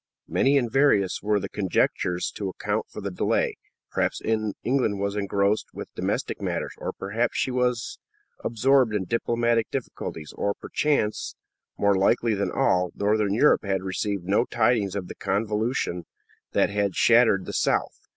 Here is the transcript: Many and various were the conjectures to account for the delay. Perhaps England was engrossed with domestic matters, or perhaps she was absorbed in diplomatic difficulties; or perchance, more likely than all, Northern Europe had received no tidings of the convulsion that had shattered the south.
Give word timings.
Many 0.27 0.57
and 0.57 0.71
various 0.71 1.21
were 1.21 1.39
the 1.39 1.47
conjectures 1.47 2.31
to 2.31 2.49
account 2.49 2.87
for 2.89 3.01
the 3.01 3.11
delay. 3.11 3.57
Perhaps 3.91 4.19
England 4.25 4.99
was 4.99 5.15
engrossed 5.15 5.67
with 5.75 5.93
domestic 5.93 6.41
matters, 6.41 6.73
or 6.79 6.91
perhaps 6.91 7.37
she 7.37 7.51
was 7.51 7.99
absorbed 8.43 8.95
in 8.95 9.03
diplomatic 9.05 9.69
difficulties; 9.69 10.33
or 10.35 10.55
perchance, 10.55 11.35
more 11.77 11.93
likely 11.93 12.33
than 12.33 12.49
all, 12.51 12.91
Northern 12.95 13.35
Europe 13.35 13.63
had 13.63 13.83
received 13.83 14.23
no 14.25 14.45
tidings 14.45 14.95
of 14.95 15.07
the 15.07 15.13
convulsion 15.13 16.07
that 16.53 16.71
had 16.71 16.95
shattered 16.95 17.45
the 17.45 17.53
south. 17.53 17.99